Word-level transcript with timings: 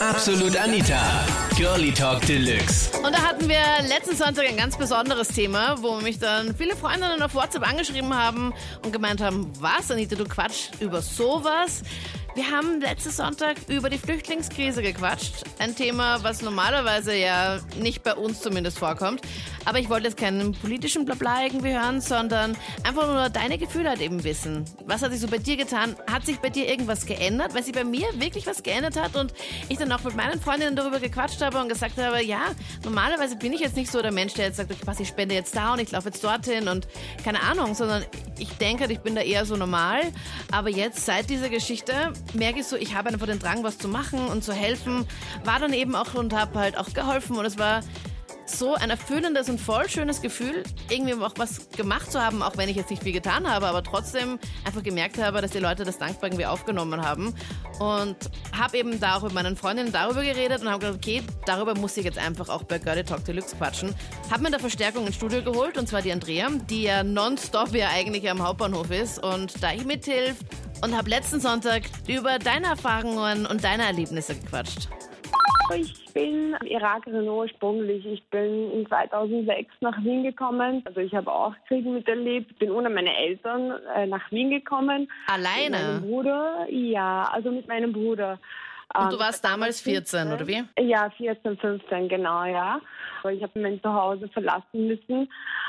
Absolut 0.00 0.56
Anita, 0.56 1.26
Girlie 1.56 1.90
Talk 1.92 2.24
Deluxe. 2.24 2.96
Und 3.02 3.12
da 3.12 3.20
hatten 3.20 3.48
wir 3.48 3.58
letzten 3.88 4.14
Sonntag 4.14 4.48
ein 4.48 4.56
ganz 4.56 4.78
besonderes 4.78 5.26
Thema, 5.26 5.74
wo 5.82 5.96
mich 5.96 6.20
dann 6.20 6.54
viele 6.54 6.76
Freundinnen 6.76 7.20
auf 7.20 7.34
WhatsApp 7.34 7.68
angeschrieben 7.68 8.14
haben 8.14 8.54
und 8.84 8.92
gemeint 8.92 9.20
haben, 9.20 9.50
was, 9.58 9.90
Anita, 9.90 10.14
du 10.14 10.24
quatschst 10.24 10.80
über 10.80 11.02
sowas? 11.02 11.82
Wir 12.36 12.48
haben 12.48 12.80
letzten 12.80 13.10
Sonntag 13.10 13.56
über 13.66 13.90
die 13.90 13.98
Flüchtlingskrise 13.98 14.82
gequatscht. 14.82 15.42
Ein 15.58 15.74
Thema, 15.74 16.22
was 16.22 16.42
normalerweise 16.42 17.16
ja 17.16 17.58
nicht 17.80 18.04
bei 18.04 18.14
uns 18.14 18.40
zumindest 18.40 18.78
vorkommt. 18.78 19.22
Aber 19.68 19.80
ich 19.80 19.90
wollte 19.90 20.06
jetzt 20.06 20.16
keinen 20.16 20.52
politischen 20.52 21.04
Blabla 21.04 21.44
irgendwie 21.44 21.74
hören, 21.74 22.00
sondern 22.00 22.56
einfach 22.84 23.06
nur 23.06 23.28
deine 23.28 23.58
Gefühle 23.58 23.90
halt 23.90 24.00
eben 24.00 24.24
wissen. 24.24 24.64
Was 24.86 25.02
hat 25.02 25.12
sich 25.12 25.20
so 25.20 25.26
bei 25.26 25.36
dir 25.36 25.58
getan? 25.58 25.94
Hat 26.10 26.24
sich 26.24 26.38
bei 26.38 26.48
dir 26.48 26.66
irgendwas 26.66 27.04
geändert? 27.04 27.54
Weil 27.54 27.62
sich 27.62 27.74
bei 27.74 27.84
mir 27.84 28.06
wirklich 28.14 28.46
was 28.46 28.62
geändert 28.62 28.98
hat 28.98 29.14
und 29.14 29.34
ich 29.68 29.76
dann 29.76 29.92
auch 29.92 30.02
mit 30.04 30.16
meinen 30.16 30.40
Freundinnen 30.40 30.74
darüber 30.74 31.00
gequatscht 31.00 31.42
habe 31.42 31.58
und 31.60 31.68
gesagt 31.68 31.98
habe, 31.98 32.24
ja, 32.24 32.40
normalerweise 32.82 33.36
bin 33.36 33.52
ich 33.52 33.60
jetzt 33.60 33.76
nicht 33.76 33.92
so 33.92 34.00
der 34.00 34.10
Mensch, 34.10 34.32
der 34.32 34.46
jetzt 34.46 34.56
sagt, 34.56 34.70
ich 34.70 34.80
passe, 34.80 35.02
ich 35.02 35.08
spende 35.08 35.34
jetzt 35.34 35.54
da 35.54 35.74
und 35.74 35.80
ich 35.80 35.90
laufe 35.90 36.08
jetzt 36.08 36.24
dorthin 36.24 36.66
und 36.68 36.88
keine 37.22 37.42
Ahnung, 37.42 37.74
sondern 37.74 38.06
ich 38.38 38.48
denke, 38.52 38.90
ich 38.90 39.00
bin 39.00 39.14
da 39.14 39.20
eher 39.20 39.44
so 39.44 39.54
normal. 39.54 40.00
Aber 40.50 40.70
jetzt, 40.70 41.04
seit 41.04 41.28
dieser 41.28 41.50
Geschichte, 41.50 41.92
merke 42.32 42.60
ich 42.60 42.66
so, 42.66 42.76
ich 42.76 42.94
habe 42.94 43.10
einfach 43.10 43.26
den 43.26 43.38
Drang, 43.38 43.64
was 43.64 43.76
zu 43.76 43.88
machen 43.88 44.28
und 44.28 44.42
zu 44.42 44.54
helfen. 44.54 45.06
War 45.44 45.60
dann 45.60 45.74
eben 45.74 45.94
auch 45.94 46.14
und 46.14 46.32
habe 46.32 46.58
halt 46.58 46.78
auch 46.78 46.94
geholfen 46.94 47.36
und 47.36 47.44
es 47.44 47.58
war 47.58 47.82
so 48.50 48.74
ein 48.74 48.90
erfüllendes 48.90 49.48
und 49.48 49.60
voll 49.60 49.88
schönes 49.88 50.20
Gefühl, 50.20 50.62
irgendwie 50.88 51.14
auch 51.14 51.34
was 51.36 51.70
gemacht 51.70 52.10
zu 52.10 52.20
haben, 52.20 52.42
auch 52.42 52.56
wenn 52.56 52.68
ich 52.68 52.76
jetzt 52.76 52.90
nicht 52.90 53.02
viel 53.02 53.12
getan 53.12 53.48
habe, 53.48 53.66
aber 53.66 53.82
trotzdem 53.82 54.38
einfach 54.64 54.82
gemerkt 54.82 55.18
habe, 55.18 55.40
dass 55.40 55.50
die 55.50 55.58
Leute 55.58 55.84
das 55.84 55.98
dankbar 55.98 56.24
irgendwie 56.28 56.46
aufgenommen 56.46 57.02
haben. 57.04 57.34
Und 57.78 58.16
habe 58.56 58.78
eben 58.78 58.98
da 59.00 59.16
auch 59.16 59.22
mit 59.22 59.34
meinen 59.34 59.56
Freundinnen 59.56 59.92
darüber 59.92 60.22
geredet 60.22 60.62
und 60.62 60.68
habe 60.68 60.80
gedacht, 60.80 60.96
okay, 60.96 61.22
darüber 61.46 61.74
muss 61.74 61.96
ich 61.96 62.04
jetzt 62.04 62.18
einfach 62.18 62.48
auch 62.48 62.64
bei 62.64 62.78
Girlie 62.78 63.04
Talk 63.04 63.24
Deluxe 63.24 63.56
quatschen. 63.56 63.94
Habe 64.30 64.42
mir 64.42 64.50
da 64.50 64.58
Verstärkung 64.58 65.06
ins 65.06 65.16
Studio 65.16 65.42
geholt 65.42 65.78
und 65.78 65.88
zwar 65.88 66.02
die 66.02 66.12
Andrea, 66.12 66.48
die 66.68 66.82
ja 66.84 67.04
nonstop 67.04 67.74
ja 67.74 67.88
eigentlich 67.88 68.28
am 68.28 68.42
Hauptbahnhof 68.42 68.90
ist 68.90 69.22
und 69.22 69.62
da 69.62 69.72
ich 69.72 69.84
mithilft 69.84 70.44
und 70.82 70.96
habe 70.96 71.10
letzten 71.10 71.40
Sonntag 71.40 71.82
über 72.06 72.38
deine 72.38 72.68
Erfahrungen 72.68 73.46
und 73.46 73.64
deine 73.64 73.84
Erlebnisse 73.84 74.34
gequatscht. 74.34 74.88
Ich 75.74 76.12
bin 76.14 76.56
Irakerin 76.64 77.28
ursprünglich. 77.28 78.04
Ich 78.06 78.24
bin 78.30 78.70
in 78.72 78.86
2006 78.86 79.70
nach 79.80 79.96
Wien 80.02 80.22
gekommen. 80.22 80.82
Also 80.86 81.00
ich 81.00 81.14
habe 81.14 81.30
auch 81.30 81.54
Krieg 81.66 81.84
miterlebt. 81.84 82.58
Bin 82.58 82.70
ohne 82.70 82.88
meine 82.88 83.14
Eltern 83.16 83.72
äh, 83.94 84.06
nach 84.06 84.30
Wien 84.30 84.50
gekommen. 84.50 85.10
Alleine? 85.26 85.70
Mit 85.70 85.70
meinem 85.70 86.02
Bruder. 86.02 86.66
Ja, 86.70 87.30
also 87.32 87.50
mit 87.50 87.68
meinem 87.68 87.92
Bruder. 87.92 88.38
Und 88.94 89.12
du 89.12 89.16
ähm, 89.16 89.20
warst 89.20 89.44
damals 89.44 89.82
14, 89.82 90.32
oder 90.32 90.46
wie? 90.46 90.64
Ja, 90.78 91.10
14, 91.10 91.58
15, 91.58 92.08
genau, 92.08 92.44
ja. 92.44 92.80
Ich 93.30 93.42
habe 93.42 93.60
mein 93.60 93.82
Zuhause 93.82 94.28
verlassen 94.28 94.86
müssen 94.86 95.28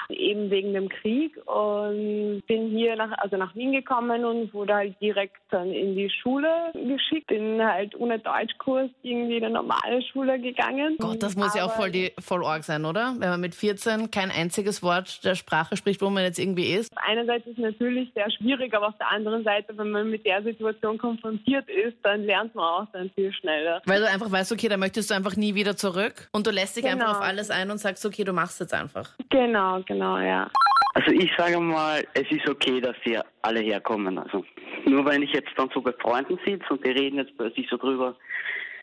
eben 0.09 0.49
wegen 0.49 0.73
dem 0.73 0.89
Krieg 0.89 1.35
und 1.45 2.41
bin 2.47 2.69
hier 2.69 2.95
nach, 2.95 3.11
also 3.19 3.38
nach 3.38 3.55
Wien 3.55 3.71
gekommen 3.71 4.25
und 4.25 4.53
wurde 4.53 4.73
halt 4.73 5.02
direkt 5.02 5.38
dann 5.52 5.71
in 5.71 5.95
die 5.95 6.09
Schule 6.09 6.49
geschickt. 6.73 7.27
Bin 7.27 7.63
halt 7.63 7.95
ohne 7.95 8.19
Deutschkurs 8.19 8.89
irgendwie 9.03 9.37
in 9.37 9.45
eine 9.45 9.53
normale 9.53 10.02
Schule 10.02 10.39
gegangen. 10.39 10.95
Gott, 10.99 11.21
das 11.21 11.35
muss 11.35 11.52
Aber 11.52 11.57
ja 11.57 11.65
auch 11.65 11.75
voll, 11.75 11.91
die, 11.91 12.11
voll 12.19 12.43
arg 12.43 12.63
sein, 12.63 12.85
oder? 12.85 13.15
Wenn 13.17 13.30
man 13.30 13.41
mit 13.41 13.55
14 13.55 14.11
kein 14.11 14.31
einziges 14.31 14.81
Wort 14.81 15.23
der 15.23 15.35
Sprache 15.35 15.77
spricht, 15.77 16.02
wo 16.02 16.09
man 16.09 16.23
jetzt 16.23 16.39
irgendwie 16.39 16.73
ist. 16.73 16.91
Einerseits 16.95 17.45
ist 17.45 17.57
es 17.57 17.63
natürlich 17.63 18.11
sehr 18.13 18.30
schwierig, 18.31 18.73
aber 18.73 18.87
auf 18.87 18.97
der 18.97 19.11
anderen 19.11 19.43
Seite, 19.43 19.77
wenn 19.77 19.91
man 19.91 20.09
mit 20.09 20.25
der 20.25 20.41
Situation 20.43 20.97
konfrontiert 20.97 21.69
ist, 21.69 21.97
dann 22.03 22.23
lernt 22.23 22.55
man 22.55 22.65
auch 22.65 22.87
dann 22.93 23.09
viel 23.11 23.31
schneller. 23.33 23.81
Weil 23.85 24.02
du 24.02 24.07
einfach 24.07 24.31
weißt, 24.31 24.52
okay, 24.52 24.67
da 24.67 24.77
möchtest 24.77 25.11
du 25.11 25.15
einfach 25.15 25.35
nie 25.35 25.55
wieder 25.55 25.75
zurück 25.75 26.30
und 26.31 26.47
du 26.47 26.52
lässt 26.52 26.75
dich 26.75 26.83
genau. 26.83 27.05
einfach 27.05 27.19
auf 27.19 27.25
alles 27.25 27.52
ein 27.52 27.69
und 27.69 27.77
sagst, 27.77 28.05
okay, 28.05 28.23
du 28.23 28.33
machst 28.33 28.59
jetzt 28.59 28.73
einfach. 28.73 29.11
Genau, 29.30 29.81
genau 29.85 29.98
genau, 30.00 30.17
ja. 30.17 30.50
Also 30.95 31.11
ich 31.11 31.31
sage 31.38 31.59
mal, 31.59 32.03
es 32.14 32.32
ist 32.32 32.48
okay, 32.48 32.82
dass 32.82 32.95
sie 33.05 33.20
alle 33.42 33.60
herkommen. 33.60 34.17
Also 34.17 34.43
nur 34.86 35.05
wenn 35.05 35.21
ich 35.21 35.32
jetzt 35.33 35.52
dann 35.58 35.70
so 35.73 35.82
bei 35.82 35.93
Freunden 36.02 36.39
sitze 36.45 36.65
und 36.70 36.86
die 36.86 36.92
reden 36.92 37.17
jetzt 37.17 37.37
plötzlich 37.37 37.67
so 37.70 37.77
drüber, 37.77 38.15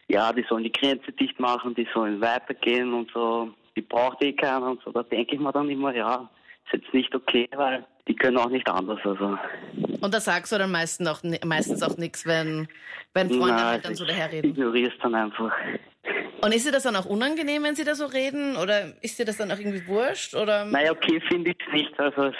ja, 0.09 0.33
die 0.33 0.45
sollen 0.49 0.65
die 0.65 0.73
Grenze 0.73 1.11
dicht 1.13 1.41
machen, 1.41 1.75
die 1.75 1.89
sollen 1.93 2.21
weitergehen 2.21 2.93
und 2.93 3.11
so, 3.13 3.51
die 3.75 3.83
braucht 3.83 4.23
eh 4.23 4.33
keiner 4.33 4.71
und 4.71 4.83
so, 4.83 4.93
da 4.93 5.03
denke 5.03 5.35
ich 5.35 5.41
mir 5.41 5.53
dann 5.53 5.69
immer, 5.69 5.95
ja, 5.95 6.29
ist 6.67 6.83
jetzt 6.83 6.95
nicht 6.95 7.15
okay, 7.15 7.49
weil 7.57 7.85
die 8.07 8.15
können 8.15 8.37
auch 8.39 8.49
nicht 8.49 8.69
anders. 8.69 9.01
Also. 9.05 9.37
Und 10.01 10.15
da 10.15 10.21
sagst 10.21 10.53
du 10.53 10.59
dann 10.59 10.71
meistens 10.71 11.09
auch, 11.09 11.21
meistens 11.45 11.83
auch 11.83 11.97
nichts, 11.97 12.25
wenn, 12.25 12.69
wenn 13.15 13.31
Freunde 13.31 13.55
Nein, 13.55 13.65
halt 13.65 13.85
dann 13.85 13.95
so 13.95 14.05
daherreden? 14.05 14.51
Ich 14.51 14.57
ignorierst 14.57 14.97
dann 15.03 15.15
einfach. 15.15 15.53
Und 16.43 16.55
ist 16.55 16.67
dir 16.67 16.73
das 16.73 16.83
dann 16.83 16.97
auch 16.97 17.07
unangenehm, 17.07 17.63
wenn 17.63 17.75
sie 17.75 17.85
da 17.85 17.95
so 17.95 18.07
reden? 18.07 18.57
Oder 18.57 18.93
ist 19.03 19.19
dir 19.19 19.25
das 19.25 19.39
dann 19.39 19.51
auch 19.51 19.59
irgendwie 19.59 19.87
wurscht? 19.87 20.35
Oder? 20.35 20.65
Naja, 20.65 20.93
okay, 20.93 21.21
finde 21.29 21.51
ich 21.51 21.73
nicht. 21.73 21.99
Also, 21.99 22.33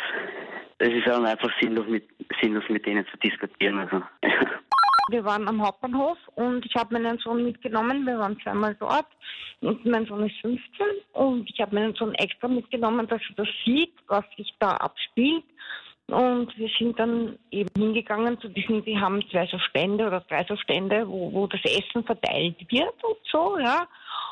es 0.79 0.89
ist 0.89 1.07
dann 1.07 1.25
einfach 1.25 1.51
sinnlos 1.61 1.87
mit, 1.89 2.07
sinnlos 2.41 2.65
mit 2.69 2.85
denen 2.87 3.07
zu 3.07 3.17
diskutieren. 3.19 3.79
Also. 3.79 4.03
Wir 5.09 5.25
waren 5.25 5.47
am 5.47 5.65
Hauptbahnhof 5.65 6.19
und 6.35 6.67
ich 6.67 6.75
habe 6.75 6.95
meinen 6.95 7.17
Sohn 7.19 7.45
mitgenommen. 7.45 8.05
Wir 8.05 8.19
waren 8.19 8.41
zweimal 8.41 8.75
dort 8.75 9.07
und 9.61 9.87
mein 9.87 10.05
Sohn 10.07 10.27
ist 10.27 10.37
15 10.41 10.61
und 11.13 11.49
ich 11.49 11.61
habe 11.61 11.77
meinen 11.77 11.95
Sohn 11.95 12.13
extra 12.15 12.49
mitgenommen, 12.49 13.07
dass 13.07 13.21
er 13.29 13.45
das 13.45 13.49
sieht, 13.65 13.95
was 14.09 14.25
sich 14.37 14.53
da 14.59 14.73
abspielt. 14.73 15.45
Und 16.09 16.57
wir 16.57 16.69
sind 16.79 16.99
dann 17.01 17.37
eben 17.51 17.69
hingegangen 17.77 18.39
zu 18.41 18.49
diesen, 18.49 18.85
die 18.85 18.99
haben 18.99 19.29
zwei 19.29 19.47
so 19.47 19.59
Stände 19.59 20.07
oder 20.07 20.21
drei 20.21 20.45
so 20.49 20.57
Stände, 20.57 21.07
wo, 21.09 21.33
wo 21.33 21.47
das 21.49 21.61
Essen 21.65 22.05
verteilt 22.05 22.57
wird 22.71 23.05
und 23.05 23.17
so, 23.25 23.59
ja. 23.59 23.89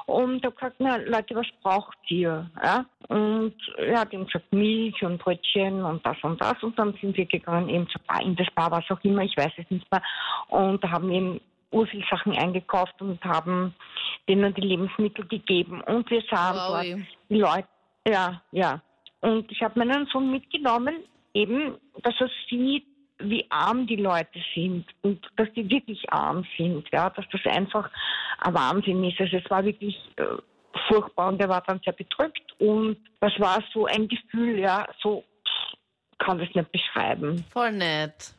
Und 0.06 0.44
da 0.44 0.50
gesagt, 0.50 0.76
na 0.78 0.96
Leute, 0.96 1.34
was 1.34 1.46
braucht 1.62 1.96
ihr? 2.08 2.48
Ja? 2.62 2.84
Und 3.08 3.54
ja, 3.78 4.04
die 4.04 4.16
haben 4.16 4.26
gesagt, 4.26 4.52
Milch 4.52 5.02
und 5.02 5.18
Brötchen 5.18 5.82
und 5.82 6.04
das 6.06 6.16
und 6.22 6.40
das. 6.40 6.62
Und 6.62 6.78
dann 6.78 6.92
sind 7.00 7.16
wir 7.16 7.26
gegangen 7.26 7.68
eben 7.68 7.88
zur 7.88 8.02
Bar, 8.02 8.22
in 8.22 8.36
das 8.36 8.50
Bar, 8.54 8.70
was 8.70 8.84
auch 8.91 9.02
immer, 9.02 9.22
ich 9.22 9.36
weiß 9.36 9.52
es 9.56 9.68
nicht 9.70 9.91
mehr. 9.91 10.02
Und 10.48 10.84
da 10.84 10.91
haben 10.91 11.08
wir 11.08 11.16
eben 11.16 11.41
urviel 11.72 12.04
Sachen 12.08 12.36
eingekauft 12.36 13.00
und 13.00 13.22
haben 13.24 13.74
denen 14.28 14.54
die 14.54 14.60
Lebensmittel 14.60 15.26
gegeben. 15.26 15.80
Und 15.80 16.08
wir 16.10 16.22
sahen 16.30 16.56
wow. 16.56 16.84
dort 16.84 17.06
die 17.30 17.41
Leute, 17.41 17.68
ja, 18.06 18.41
ja. 18.52 18.80
Und 19.22 19.50
ich 19.50 19.62
habe 19.62 19.78
meinen 19.78 20.06
Sohn 20.06 20.30
mitgenommen 20.30 21.02
eben, 21.34 21.77
dass 22.03 22.15
er 22.21 22.31
sieht, 22.49 22.87
wie 23.19 23.47
arm 23.50 23.87
die 23.87 23.97
Leute 23.97 24.41
sind 24.55 24.87
und 25.03 25.25
dass 25.37 25.49
die 25.55 25.69
wirklich 25.69 26.12
arm 26.12 26.45
sind, 26.56 26.87
ja, 26.93 27.11
dass 27.11 27.25
das 27.31 27.41
einfach 27.45 27.89
ein 28.39 28.55
Wahnsinn 28.55 29.05
ist. 29.05 29.21
Also 29.21 29.37
es 29.37 29.50
war 29.50 29.65
wirklich 29.65 29.97
äh, 30.17 30.25
furchtbar 30.89 31.28
und 31.28 31.41
er 31.41 31.49
war 31.49 31.62
dann 31.62 31.81
sehr 31.84 31.93
bedrückt 31.93 32.53
und 32.59 32.97
das 33.21 33.33
war 33.39 33.62
so 33.72 33.87
ein 33.87 34.09
Gefühl, 34.09 34.59
ja, 34.59 34.87
so 35.00 35.25
kann 36.19 36.39
das 36.39 36.49
nicht 36.55 36.72
beschreiben. 36.72 37.45
Voll 37.53 37.72
nett. 37.72 38.34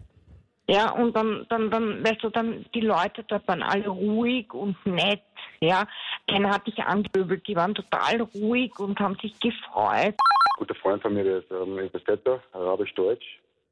Ja, 0.67 0.91
und 0.91 1.15
dann, 1.15 1.45
dann, 1.49 1.69
dann, 1.69 2.03
weißt 2.03 2.23
du, 2.23 2.29
dann, 2.29 2.65
die 2.73 2.81
Leute 2.81 3.23
dort 3.27 3.47
waren 3.47 3.61
alle 3.61 3.87
ruhig 3.87 4.51
und 4.51 4.83
nett, 4.85 5.21
ja. 5.59 5.85
Keiner 6.27 6.49
hat 6.49 6.65
dich 6.65 6.79
angepöbelt, 6.79 7.47
die 7.47 7.55
waren 7.55 7.75
total 7.75 8.21
ruhig 8.21 8.77
und 8.79 8.99
haben 8.99 9.15
sich 9.21 9.39
gefreut 9.39 10.15
guter 10.55 10.75
Freund 10.75 11.01
von 11.01 11.13
mir, 11.13 11.23
der 11.23 11.37
ist 11.39 11.51
ähm, 11.51 11.79
Übersetzer, 11.79 12.41
Arabisch-Deutsch. 12.53 13.25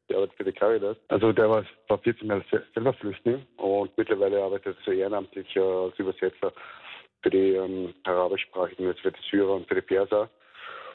Der 0.10 0.18
arbeitet 0.18 0.36
für 0.36 0.44
die 0.44 0.52
Caritas. 0.52 0.98
Also 1.08 1.32
der 1.32 1.50
war, 1.50 1.64
war 1.88 1.98
14 1.98 2.28
Jahre 2.28 2.44
selber 2.74 2.94
Flüchtling 2.94 3.46
und 3.58 3.98
mittlerweile 3.98 4.44
arbeitet 4.44 4.76
er 4.78 4.84
so 4.86 4.92
ehrenamtlich 4.92 5.56
äh, 5.56 5.60
als 5.62 5.98
Übersetzer 5.98 6.52
für 7.22 7.30
die 7.30 7.54
ähm, 7.54 7.94
arabischsprachigen, 8.04 8.86
jetzt 8.86 9.00
für 9.00 9.12
die 9.12 9.30
Syrer 9.32 9.56
und 9.56 9.68
für 9.68 9.76
die 9.76 9.82
Perser. 9.82 10.30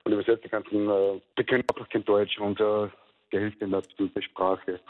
Und 0.05 0.13
übersetzt 0.13 0.45
die 0.45 0.49
ganzen, 0.49 0.89
äh, 0.89 1.21
die 1.39 1.45
können 1.45 1.65
einfach 1.69 1.89
kein 1.89 2.05
Deutsch 2.05 2.39
und 2.39 2.61
äh, 2.61 2.89
der 3.33 3.41
hilft 3.41 3.61
ihnen 3.61 3.83
mit 3.99 4.17
der 4.17 4.23
Sprache. 4.23 4.81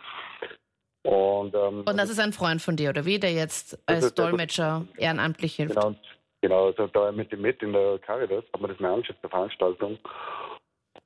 Und, 1.03 1.55
ähm, 1.55 1.85
und 1.87 1.97
das 1.97 2.11
ist 2.11 2.19
ein 2.19 2.33
Freund 2.33 2.61
von 2.61 2.77
dir, 2.77 2.91
oder 2.91 3.05
wie? 3.05 3.19
Der 3.19 3.33
jetzt 3.33 3.79
als 3.87 4.15
Dolmetscher 4.15 4.85
ehrenamtlich 4.97 5.55
hilft? 5.55 5.77
Genau, 5.77 5.95
genau 6.43 6.67
also 6.67 6.87
da 6.89 7.13
mit 7.13 7.31
dem 7.33 7.41
mit 7.41 7.63
in 7.63 7.73
der 7.73 7.99
Caritas 8.01 8.45
haben 8.53 8.63
wir 8.63 8.69
das 8.69 8.81
mal 8.81 8.95
angeschaut, 8.95 9.17
der 9.23 9.31
Veranstaltung. 9.31 9.99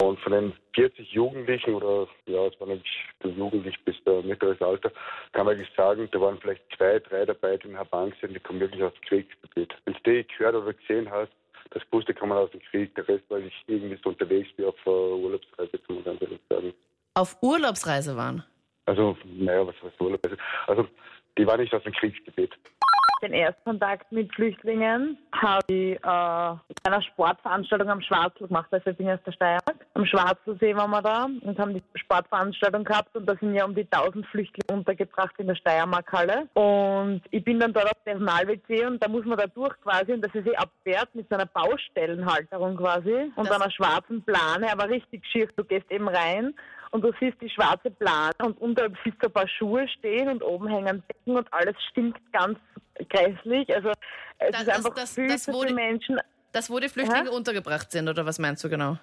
Und 0.00 0.18
von 0.20 0.32
den 0.32 0.52
40 0.74 1.12
Jugendlichen 1.12 1.74
oder 1.74 2.08
ja, 2.26 2.46
es 2.46 2.60
waren 2.60 2.70
eigentlich 2.70 3.36
jugendlich 3.36 3.78
bis 3.84 3.96
der 4.04 4.22
mittleres 4.22 4.60
Alter, 4.60 4.90
kann 5.32 5.46
man 5.46 5.54
eigentlich 5.54 5.74
sagen, 5.76 6.08
da 6.10 6.20
waren 6.20 6.38
vielleicht 6.38 6.62
zwei, 6.76 6.98
drei 6.98 7.24
dabei, 7.24 7.56
die 7.56 7.68
in 7.68 7.74
der 7.74 7.84
Bank 7.84 8.14
sind, 8.20 8.34
die 8.34 8.40
kommen 8.40 8.60
wirklich 8.60 8.82
aus 8.82 8.92
dem 8.94 9.02
Kriegsgebiet. 9.02 9.74
Wenn 9.84 9.94
du 9.94 10.00
die 10.04 10.26
gehört 10.38 10.56
oder 10.56 10.72
gesehen 10.72 11.10
hast, 11.10 11.32
das 11.70 11.84
Buste 11.86 12.12
kommen 12.14 12.32
aus 12.32 12.50
dem 12.50 12.60
Krieg, 12.60 12.94
der 12.94 13.06
Rest 13.08 13.28
war 13.30 13.38
ich 13.38 13.54
irgendwie 13.66 13.98
so 14.02 14.10
unterwegs 14.10 14.48
wie 14.56 14.64
auf 14.64 14.74
Urlaubsreise, 14.86 15.78
kann 15.78 15.96
man 15.96 16.04
ganz 16.04 16.22
ehrlich 16.22 16.40
sagen. 16.48 16.74
Auf 17.14 17.36
Urlaubsreise 17.42 18.16
waren? 18.16 18.44
Also, 18.86 19.16
naja, 19.24 19.66
was 19.66 19.74
heißt 19.82 20.00
Urlaubsreise? 20.00 20.36
Also, 20.66 20.86
die 21.38 21.46
waren 21.46 21.60
nicht 21.60 21.74
aus 21.74 21.82
dem 21.82 21.92
Kriegsgebiet. 21.92 22.52
den 23.22 23.32
Erstkontakt 23.32 24.10
mit 24.12 24.34
Flüchtlingen 24.34 25.16
habe 25.32 25.62
ich 25.68 25.94
äh, 25.94 26.84
einer 26.84 27.02
Sportveranstaltung 27.02 27.88
am 27.88 28.02
Schwarzl 28.02 28.48
gemacht, 28.48 28.68
also 28.70 28.90
ich 28.90 28.96
bin 28.96 29.08
aus 29.08 29.20
der 29.24 29.32
Steiermark. 29.32 29.71
Am 29.94 30.06
Schwarzlsee 30.06 30.74
waren 30.74 30.90
wir 30.90 31.02
da 31.02 31.24
und 31.24 31.58
haben 31.58 31.74
die 31.74 31.82
Sportveranstaltung 31.98 32.82
gehabt 32.82 33.14
und 33.14 33.26
da 33.26 33.36
sind 33.36 33.54
ja 33.54 33.66
um 33.66 33.74
die 33.74 33.86
1000 33.90 34.26
Flüchtlinge 34.26 34.78
untergebracht 34.78 35.34
in 35.36 35.48
der 35.48 35.54
Steiermarkhalle. 35.54 36.48
Und 36.54 37.20
ich 37.30 37.44
bin 37.44 37.60
dann 37.60 37.74
dort 37.74 37.86
auf 37.86 38.02
Personal-WC 38.04 38.86
und 38.86 39.04
da 39.04 39.08
muss 39.08 39.26
man 39.26 39.36
da 39.36 39.46
durch 39.48 39.78
quasi 39.82 40.12
und 40.14 40.22
das 40.22 40.34
ist 40.34 40.46
eh 40.46 40.56
abwehrt 40.56 41.14
mit 41.14 41.28
so 41.28 41.34
einer 41.36 41.44
Baustellenhalterung 41.46 42.76
quasi 42.78 43.32
und 43.36 43.46
Das- 43.48 43.60
einer 43.60 43.70
schwarzen 43.70 44.22
Plane, 44.22 44.72
aber 44.72 44.88
richtig 44.88 45.26
schief. 45.26 45.50
Du 45.56 45.64
gehst 45.64 45.90
eben 45.90 46.08
rein 46.08 46.54
und 46.90 47.02
du 47.04 47.12
siehst 47.20 47.38
die 47.42 47.50
schwarze 47.50 47.90
Plane 47.90 48.32
und 48.42 48.58
unterhalb 48.62 48.96
siehst 49.04 49.16
du 49.20 49.26
ein 49.26 49.32
paar 49.32 49.48
Schuhe 49.48 49.86
stehen 49.88 50.28
und 50.30 50.42
oben 50.42 50.68
hängen 50.68 51.02
Decken 51.08 51.36
und 51.36 51.52
alles 51.52 51.76
stinkt 51.90 52.20
ganz 52.32 52.58
grässlich. 53.10 53.68
Also 53.74 53.90
es 53.90 53.96
Das- 54.38 54.60
ist 54.60 54.68
das- 54.68 54.76
einfach 54.78 54.94
das- 54.94 55.14
das 55.16 55.48
wurde- 55.48 55.68
viele 55.68 55.74
Menschen. 55.74 56.18
Das, 56.52 56.70
wo 56.70 56.78
die 56.78 56.88
Flüchtlinge 56.88 57.30
untergebracht 57.30 57.90
sind, 57.90 58.08
oder 58.08 58.26
was 58.26 58.38
meinst 58.38 58.62
du 58.64 58.68
genau? 58.68 58.98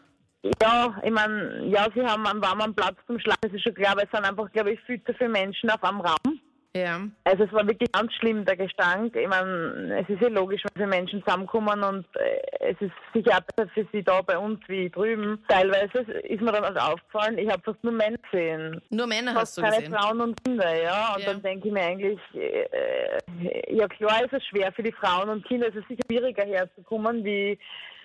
Ja, 0.61 0.95
ich 1.03 1.11
meine, 1.11 1.65
ja, 1.65 1.87
sie 1.93 2.01
haben 2.01 2.25
einen 2.25 2.41
warmen 2.41 2.73
Platz 2.73 2.95
zum 3.07 3.19
Schlafen, 3.19 3.39
das 3.41 3.53
ist 3.53 3.63
schon 3.63 3.73
klar, 3.73 3.91
aber 3.91 4.03
es 4.03 4.11
sind 4.11 4.23
einfach, 4.25 4.49
glaube 4.51 4.71
ich, 4.71 4.79
viel 4.81 5.03
zu 5.03 5.13
viele 5.13 5.29
Menschen 5.29 5.69
auf 5.69 5.83
einem 5.83 5.99
Raum. 6.01 6.39
Ja. 6.75 7.01
Also 7.23 7.45
es 7.45 7.51
war 7.51 7.67
wirklich 7.67 7.91
ganz 7.91 8.13
schlimm, 8.13 8.45
der 8.45 8.55
Gestank. 8.55 9.15
Ich 9.15 9.27
meine, 9.27 9.99
es 10.01 10.07
ist 10.07 10.21
ja 10.21 10.27
logisch, 10.29 10.61
wenn 10.63 10.73
viele 10.75 10.87
Menschen 10.87 11.23
zusammenkommen 11.23 11.83
und 11.83 12.05
äh, 12.15 12.41
es 12.71 12.77
ist 12.79 12.91
sicher 13.11 13.39
besser 13.55 13.67
für 13.73 13.87
sie 13.91 14.03
da 14.03 14.21
bei 14.21 14.37
uns 14.37 14.59
wie 14.67 14.87
drüben. 14.89 15.43
Teilweise 15.47 16.03
ist 16.11 16.41
mir 16.41 16.51
dann 16.51 16.77
auch 16.77 16.93
aufgefallen, 16.93 17.39
ich 17.39 17.49
habe 17.49 17.63
fast 17.63 17.83
nur 17.83 17.91
Männer 17.93 18.17
gesehen. 18.31 18.79
Nur 18.91 19.07
Männer 19.07 19.33
hast 19.33 19.55
Fast 19.55 19.57
du 19.57 19.61
keine 19.63 19.77
gesehen. 19.77 19.93
Frauen 19.95 20.21
und 20.21 20.43
Kinder, 20.45 20.75
ja. 20.81 21.15
Und 21.15 21.23
Ja. 21.23 21.33
dann 21.33 21.41
denke 21.41 21.67
ich 21.67 21.73
mir 21.73 21.81
eigentlich, 21.81 22.19
äh, 22.35 23.75
ja 23.75 23.87
klar 23.87 24.23
ist 24.23 24.33
es 24.33 24.45
schwer 24.45 24.71
für 24.71 24.83
die 24.83 24.93
Frauen 24.93 25.27
und 25.29 25.45
Kinder, 25.45 25.67
es 25.69 25.75
ist 25.75 25.87
sicher 25.87 26.03
schwieriger 26.07 26.45
herzukommen 26.45 27.25
wie 27.25 27.57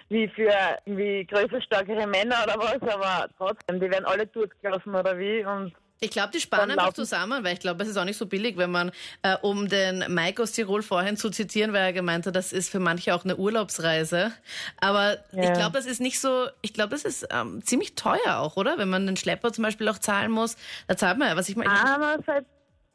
wie 0.09 0.29
für 0.29 0.51
irgendwie 0.85 1.25
größer, 1.27 1.61
stärkere 1.63 2.07
Männer 2.07 2.37
oder 2.45 2.57
was, 2.59 2.83
aber 2.83 3.29
trotzdem, 3.39 3.81
die 3.81 3.91
werden 3.91 4.05
alle 4.05 4.27
durchgelassen 4.27 4.95
oder 4.95 5.19
wie 5.19 5.45
und 5.45 5.73
Ich 6.01 6.11
glaube, 6.11 6.33
die 6.35 6.41
spannen 6.41 6.71
Dann 6.71 6.79
einfach 6.81 6.93
zusammen, 6.93 7.43
weil 7.45 7.55
ich 7.55 7.61
glaube, 7.61 7.83
es 7.83 7.89
ist 7.89 7.97
auch 7.97 8.05
nicht 8.05 8.19
so 8.19 8.27
billig, 8.27 8.57
wenn 8.59 8.71
man, 8.71 8.91
äh, 9.23 9.37
um 9.41 9.69
den 9.69 10.05
Mike 10.09 10.43
aus 10.43 10.53
Tirol 10.53 10.83
vorhin 10.83 11.17
zu 11.17 11.31
zitieren, 11.31 11.73
weil 11.73 11.83
er 11.83 11.93
gemeint 11.95 12.27
hat, 12.27 12.37
das 12.37 12.53
ist 12.53 12.69
für 12.69 12.81
manche 12.81 13.15
auch 13.15 13.25
eine 13.25 13.37
Urlaubsreise. 13.37 14.33
Aber 14.81 15.15
ich 15.33 15.39
Ja. 15.45 15.53
glaube, 15.55 15.73
das 15.79 15.87
ist 15.87 16.01
nicht 16.01 16.21
so, 16.21 16.47
ich 16.61 16.75
glaube, 16.75 16.91
das 16.91 17.05
ist 17.05 17.27
ähm, 17.31 17.63
ziemlich 17.65 17.95
teuer 17.95 18.39
auch, 18.39 18.57
oder? 18.57 18.77
Wenn 18.77 18.91
man 18.91 19.07
den 19.07 19.17
Schlepper 19.17 19.53
zum 19.53 19.63
Beispiel 19.65 19.89
auch 19.89 19.99
zahlen 19.99 20.31
muss, 20.31 20.57
da 20.89 20.97
zahlt 20.97 21.17
man 21.19 21.29
ja, 21.29 21.37
was 21.37 21.49
ich 21.49 21.57
meine. 21.57 21.71
Einerseits, 21.71 22.47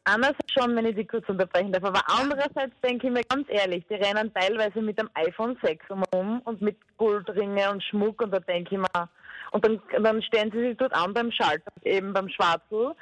einerseits 0.04 0.52
schon, 0.52 0.74
wenn 0.76 0.86
ich 0.86 0.96
die 0.96 1.06
kurz 1.06 1.28
unterbrechen 1.28 1.72
darf, 1.72 1.84
aber 1.84 2.02
andererseits 2.06 2.72
denke 2.82 3.08
ich 3.08 3.12
mir 3.12 3.22
ganz 3.24 3.46
ehrlich, 3.48 3.84
die 3.88 3.94
rennen 3.94 4.32
teilweise 4.34 4.80
mit 4.80 4.98
dem 4.98 5.10
iPhone 5.14 5.56
6 5.62 5.84
um 6.12 6.40
und 6.40 6.62
mit 6.62 6.76
Goldringe 6.96 7.70
und 7.70 7.82
Schmuck 7.82 8.22
und 8.22 8.32
da 8.32 8.40
denke 8.40 8.74
ich 8.74 8.80
mir, 8.80 9.08
und 9.52 9.64
dann, 9.64 9.80
dann 10.02 10.22
stellen 10.22 10.50
sie 10.52 10.60
sich 10.60 10.76
dort 10.76 10.92
an 10.92 11.12
beim 11.12 11.32
Schalter, 11.32 11.72
eben 11.82 12.12
beim 12.12 12.28
Schwarzel, 12.28 12.94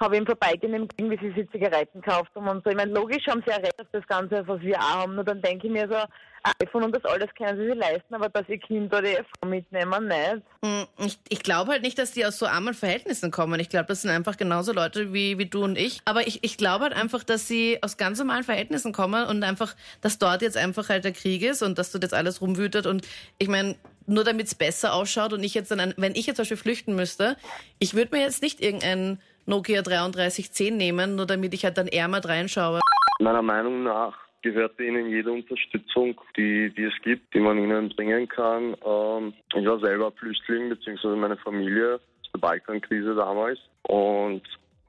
habe 0.00 0.16
ihm 0.16 0.26
vorbeigehen 0.26 0.88
gesehen, 0.88 1.10
wie 1.10 1.18
sie 1.18 1.32
sich 1.32 1.50
Zigaretten 1.50 2.00
gekauft 2.00 2.30
haben 2.34 2.48
und 2.48 2.64
so. 2.64 2.70
Ich 2.70 2.76
meine, 2.76 2.92
logisch 2.92 3.26
haben 3.28 3.42
sie 3.46 3.50
ja 3.50 3.58
recht 3.58 3.78
auf 3.80 3.86
das 3.92 4.06
Ganze, 4.06 4.46
was 4.46 4.60
wir 4.60 4.78
auch 4.78 5.02
haben, 5.02 5.14
nur 5.14 5.24
dann 5.24 5.42
denke 5.42 5.66
ich 5.66 5.72
mir 5.72 5.88
so, 5.88 5.96
ein 6.42 6.52
iPhone 6.62 6.84
und 6.84 6.96
das 6.96 7.04
alles 7.04 7.28
können 7.36 7.58
sie 7.58 7.66
sich 7.66 7.74
leisten, 7.74 8.14
aber 8.14 8.28
dass 8.30 8.48
ihr 8.48 8.58
Kind 8.58 8.92
oder 8.92 9.02
die 9.02 9.16
Frau 9.16 9.48
mitnehmen, 9.48 10.08
nicht. 10.08 10.42
Hm, 10.64 10.86
Ich, 10.98 11.18
ich 11.28 11.42
glaube 11.42 11.72
halt 11.72 11.82
nicht, 11.82 11.98
dass 11.98 12.12
die 12.12 12.24
aus 12.24 12.38
so 12.38 12.46
armen 12.46 12.74
Verhältnissen 12.74 13.30
kommen. 13.30 13.60
Ich 13.60 13.68
glaube, 13.68 13.86
das 13.86 14.02
sind 14.02 14.10
einfach 14.10 14.36
genauso 14.36 14.72
Leute 14.72 15.12
wie, 15.12 15.38
wie 15.38 15.46
du 15.46 15.64
und 15.64 15.76
ich. 15.76 16.00
Aber 16.06 16.26
ich, 16.26 16.42
ich 16.42 16.56
glaube 16.56 16.84
halt 16.84 16.94
einfach, 16.94 17.24
dass 17.24 17.46
sie 17.46 17.78
aus 17.82 17.98
ganz 17.98 18.18
normalen 18.18 18.44
Verhältnissen 18.44 18.92
kommen 18.92 19.26
und 19.26 19.42
einfach, 19.42 19.76
dass 20.00 20.18
dort 20.18 20.42
jetzt 20.42 20.56
einfach 20.56 20.88
halt 20.88 21.04
der 21.04 21.12
Krieg 21.12 21.42
ist 21.42 21.62
und 21.62 21.78
dass 21.78 21.92
dort 21.92 22.04
jetzt 22.04 22.14
alles 22.14 22.40
rumwütet. 22.40 22.86
Und 22.86 23.06
ich 23.38 23.48
meine, 23.48 23.76
nur 24.10 24.24
damit 24.24 24.46
es 24.46 24.54
besser 24.54 24.92
ausschaut 24.92 25.32
und 25.32 25.42
ich 25.42 25.54
jetzt 25.54 25.70
dann, 25.70 25.94
wenn 25.96 26.14
ich 26.14 26.26
jetzt 26.26 26.36
zum 26.36 26.42
Beispiel 26.42 26.56
flüchten 26.56 26.94
müsste, 26.94 27.36
ich 27.78 27.94
würde 27.94 28.16
mir 28.16 28.22
jetzt 28.22 28.42
nicht 28.42 28.60
irgendein 28.60 29.20
Nokia 29.46 29.82
3310 29.82 30.76
nehmen, 30.76 31.16
nur 31.16 31.26
damit 31.26 31.54
ich 31.54 31.64
halt 31.64 31.78
dann 31.78 31.88
ärmer 31.88 32.24
reinschaue. 32.24 32.80
Meiner 33.20 33.42
Meinung 33.42 33.84
nach 33.84 34.16
gehört 34.42 34.78
ihnen 34.80 35.10
jede 35.10 35.30
Unterstützung, 35.30 36.20
die, 36.36 36.72
die 36.74 36.84
es 36.84 36.94
gibt, 37.02 37.34
die 37.34 37.40
man 37.40 37.58
ihnen 37.58 37.90
bringen 37.90 38.28
kann. 38.28 38.74
Ähm, 38.84 39.34
ich 39.54 39.66
war 39.66 39.78
selber 39.80 40.12
Flüchtling, 40.12 40.70
beziehungsweise 40.70 41.16
meine 41.16 41.36
Familie 41.36 42.00
der 42.34 42.38
Balkankrise 42.40 43.14
damals. 43.14 43.58
Und 43.82 44.42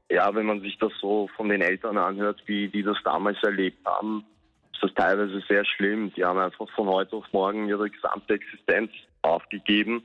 ja, 0.10 0.34
wenn 0.34 0.46
man 0.46 0.62
sich 0.62 0.78
das 0.80 0.92
so 1.00 1.30
von 1.36 1.50
den 1.50 1.62
Eltern 1.62 1.98
anhört, 1.98 2.42
wie 2.46 2.70
die 2.70 2.84
das 2.84 2.98
damals 3.04 3.38
erlebt 3.44 3.86
haben, 3.86 4.26
ist 4.74 4.84
das 4.84 4.94
teilweise 4.94 5.42
sehr 5.48 5.66
schlimm. 5.66 6.12
Die 6.16 6.24
haben 6.24 6.40
einfach 6.40 6.70
von 6.76 6.88
heute 6.88 7.18
auf 7.18 7.26
morgen 7.34 7.68
ihre 7.68 7.90
gesamte 7.90 8.34
Existenz 8.34 8.92
aufgegeben 9.22 10.04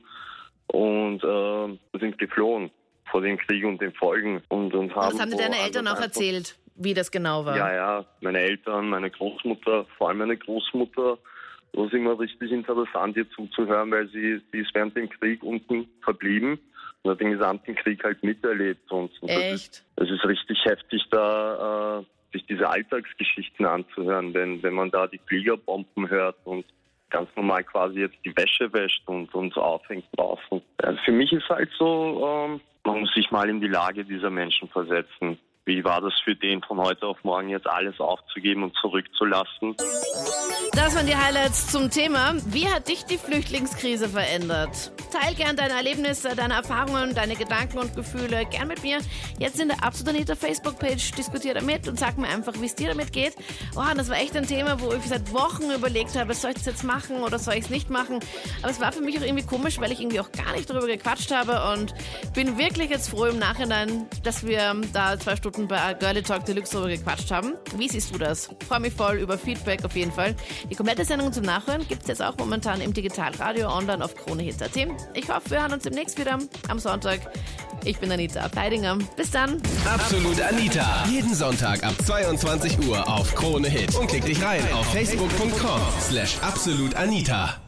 und 0.67 1.23
äh, 1.23 1.99
sind 1.99 2.17
geflohen 2.17 2.71
vor 3.09 3.21
dem 3.21 3.37
Krieg 3.37 3.63
und 3.65 3.81
den 3.81 3.93
Folgen. 3.93 4.41
Und, 4.49 4.73
und 4.73 4.95
haben, 4.95 5.11
das 5.11 5.21
haben 5.21 5.31
dir 5.31 5.37
deine 5.37 5.59
Eltern 5.59 5.87
auch 5.87 5.99
erzählt, 5.99 6.57
wie 6.75 6.93
das 6.93 7.11
genau 7.11 7.45
war. 7.45 7.57
ja, 7.57 7.73
ja, 7.73 8.05
meine 8.21 8.39
Eltern, 8.39 8.89
meine 8.89 9.09
Großmutter, 9.09 9.85
vor 9.97 10.09
allem 10.09 10.19
meine 10.19 10.37
Großmutter, 10.37 11.17
war 11.73 11.85
es 11.85 11.93
immer 11.93 12.19
richtig 12.19 12.51
interessant, 12.51 13.15
ihr 13.17 13.29
zuzuhören, 13.31 13.91
weil 13.91 14.07
sie, 14.09 14.41
sie 14.51 14.59
ist 14.59 14.73
während 14.73 14.95
dem 14.95 15.09
Krieg 15.09 15.43
unten 15.43 15.87
verblieben 16.01 16.59
und 17.03 17.11
hat 17.11 17.19
den 17.19 17.31
gesamten 17.31 17.75
Krieg 17.75 18.03
halt 18.03 18.23
miterlebt. 18.23 18.91
Und, 18.91 19.11
und 19.21 19.29
das, 19.29 19.37
ist, 19.37 19.53
Echt? 19.53 19.83
das 19.95 20.09
ist 20.09 20.25
richtig 20.25 20.57
heftig, 20.65 21.03
da 21.11 21.99
äh, 21.99 22.03
sich 22.33 22.45
diese 22.47 22.67
Alltagsgeschichten 22.67 23.65
anzuhören, 23.65 24.33
wenn, 24.33 24.61
wenn 24.63 24.73
man 24.73 24.91
da 24.91 25.07
die 25.07 25.19
Fliegerbomben 25.27 26.09
hört 26.09 26.37
und 26.45 26.65
ganz 27.09 27.29
normal 27.35 27.63
quasi 27.63 28.01
jetzt 28.01 28.17
die 28.25 28.35
Wäsche 28.35 28.71
wäscht 28.73 29.01
und, 29.07 29.33
und 29.33 29.55
aufhängt 29.57 30.05
draußen. 30.15 30.61
Also 30.77 30.99
für 31.05 31.11
mich 31.11 31.31
ist 31.31 31.47
halt 31.49 31.69
so, 31.77 32.25
ähm, 32.25 32.61
man 32.83 33.01
muss 33.01 33.13
sich 33.13 33.31
mal 33.31 33.49
in 33.49 33.61
die 33.61 33.67
Lage 33.67 34.05
dieser 34.05 34.29
Menschen 34.29 34.67
versetzen. 34.69 35.39
Wie 35.65 35.83
war 35.83 35.99
das 36.01 36.13
für 36.23 36.35
den 36.35 36.61
von 36.63 36.79
heute 36.79 37.05
auf 37.05 37.21
morgen 37.23 37.49
jetzt 37.49 37.67
alles 37.67 37.99
aufzugeben 37.99 38.63
und 38.63 38.75
zurückzulassen? 38.75 39.75
Das 40.77 40.93
waren 40.93 41.07
die 41.07 41.15
Highlights 41.15 41.71
zum 41.71 41.89
Thema. 41.89 42.35
Wie 42.45 42.67
hat 42.69 42.87
dich 42.87 43.03
die 43.03 43.17
Flüchtlingskrise 43.17 44.07
verändert? 44.07 44.91
Teil 45.11 45.33
gern 45.33 45.55
deine 45.55 45.73
Erlebnisse, 45.73 46.35
deine 46.35 46.53
Erfahrungen, 46.53 47.15
deine 47.15 47.35
Gedanken 47.35 47.79
und 47.79 47.95
Gefühle 47.95 48.45
gern 48.45 48.67
mit 48.67 48.83
mir. 48.83 48.99
Jetzt 49.39 49.59
in 49.59 49.69
der 49.69 49.83
Absolut 49.83 50.29
Facebook-Page 50.29 51.11
diskutier 51.13 51.55
damit 51.55 51.87
und 51.87 51.97
sag 51.97 52.19
mir 52.19 52.27
einfach, 52.27 52.53
wie 52.61 52.67
es 52.67 52.75
dir 52.75 52.89
damit 52.89 53.11
geht. 53.11 53.33
Oh, 53.75 53.81
das 53.95 54.09
war 54.09 54.17
echt 54.17 54.37
ein 54.37 54.45
Thema, 54.45 54.79
wo 54.79 54.93
ich 54.93 55.01
seit 55.07 55.33
Wochen 55.33 55.71
überlegt 55.71 56.15
habe, 56.15 56.35
soll 56.35 56.51
ich 56.51 56.57
es 56.57 56.65
jetzt 56.65 56.83
machen 56.83 57.23
oder 57.23 57.39
soll 57.39 57.55
ich 57.55 57.65
es 57.65 57.69
nicht 57.71 57.89
machen? 57.89 58.19
Aber 58.61 58.69
es 58.69 58.79
war 58.79 58.91
für 58.91 59.01
mich 59.01 59.17
auch 59.17 59.23
irgendwie 59.23 59.45
komisch, 59.45 59.79
weil 59.79 59.91
ich 59.91 59.99
irgendwie 59.99 60.19
auch 60.19 60.31
gar 60.31 60.53
nicht 60.53 60.69
darüber 60.69 60.85
gequatscht 60.85 61.31
habe 61.31 61.73
und 61.73 61.95
bin 62.35 62.59
wirklich 62.59 62.91
jetzt 62.91 63.09
froh 63.09 63.25
im 63.25 63.39
Nachhinein, 63.39 64.05
dass 64.21 64.45
wir 64.45 64.75
da 64.93 65.17
zwei 65.17 65.37
Stunden 65.37 65.67
bei 65.67 65.95
Girlie 65.95 66.21
Talk 66.21 66.45
Deluxe 66.45 66.73
darüber 66.73 66.89
gequatscht 66.89 67.31
haben. 67.31 67.53
Wie 67.75 67.89
siehst 67.89 68.13
du 68.13 68.19
das? 68.19 68.49
Freue 68.67 68.81
mich 68.81 68.93
voll 68.93 69.17
über 69.17 69.39
Feedback 69.39 69.83
auf 69.83 69.95
jeden 69.95 70.11
Fall. 70.11 70.35
Die 70.69 70.75
komplette 70.75 71.05
Sendung 71.05 71.31
zum 71.31 71.43
Nachhören 71.43 71.87
gibt 71.87 72.03
es 72.03 72.07
jetzt 72.07 72.21
auch 72.21 72.35
momentan 72.37 72.81
im 72.81 72.93
Digitalradio 72.93 73.69
online 73.69 74.03
auf 74.03 74.15
KroneHit.at. 74.15 74.75
Ich 75.13 75.29
hoffe, 75.29 75.51
wir 75.51 75.61
hören 75.61 75.73
uns 75.73 75.83
demnächst 75.83 76.19
wieder 76.19 76.39
am 76.67 76.79
Sonntag. 76.79 77.19
Ich 77.85 77.99
bin 77.99 78.11
Anita 78.11 78.41
Abteidinger. 78.41 78.97
Bis 79.15 79.31
dann. 79.31 79.61
Absolut 79.85 80.41
Anita. 80.41 81.05
Jeden 81.09 81.33
Sonntag 81.33 81.83
ab 81.83 81.93
22 82.05 82.87
Uhr 82.87 83.07
auf 83.07 83.33
Krone 83.33 83.69
Hit. 83.69 83.95
Und 83.95 84.07
klick 84.07 84.25
dich 84.25 84.41
rein 84.43 84.61
auf 84.73 84.85
facebook.com 84.91 85.79
slash 86.01 86.37
absolutanita. 86.41 87.66